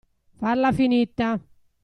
Farla 0.41 0.73
finita. 0.79 1.29